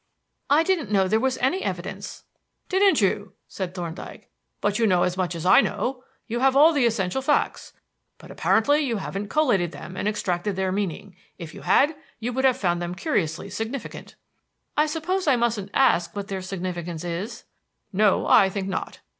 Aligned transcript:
"I 0.49 0.63
didn't 0.63 0.89
know 0.89 1.07
there 1.07 1.19
was 1.19 1.37
any 1.37 1.61
evidence." 1.63 2.23
"Didn't 2.69 3.01
you?" 3.01 3.33
said 3.47 3.75
Thorndyke. 3.75 4.31
"But 4.59 4.79
you 4.79 4.87
know 4.87 5.03
as 5.03 5.15
much 5.15 5.35
as 5.35 5.45
I 5.45 5.61
know. 5.61 6.03
You 6.25 6.39
have 6.39 6.55
all 6.55 6.73
the 6.73 6.87
essential 6.87 7.21
facts; 7.21 7.73
but 8.17 8.31
apparently 8.31 8.79
you 8.79 8.97
haven't 8.97 9.27
collated 9.29 9.73
them 9.73 9.95
and 9.95 10.07
extracted 10.07 10.55
their 10.55 10.71
meaning. 10.71 11.15
If 11.37 11.53
you 11.53 11.61
had, 11.61 11.95
you 12.19 12.33
would 12.33 12.45
have 12.45 12.57
found 12.57 12.81
them 12.81 12.95
curiously 12.95 13.47
significant." 13.51 14.15
"I 14.75 14.87
suppose 14.87 15.27
I 15.27 15.35
mustn't 15.35 15.69
ask 15.75 16.15
what 16.15 16.29
their 16.29 16.41
significance 16.41 17.03
is?" 17.03 17.43
"No, 17.93 18.25
I 18.25 18.49
think 18.49 18.67
not. 18.67 19.01